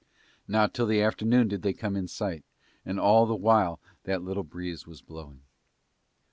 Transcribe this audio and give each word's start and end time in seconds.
Not 0.47 0.73
till 0.73 0.87
the 0.87 0.99
afternoon 1.03 1.47
did 1.47 1.61
they 1.61 1.73
come 1.73 1.95
in 1.95 2.07
sight, 2.07 2.43
and 2.83 2.99
all 2.99 3.27
the 3.27 3.35
while 3.35 3.79
that 4.05 4.23
little 4.23 4.41
breeze 4.41 4.87
was 4.87 4.99
blowing. 5.03 5.41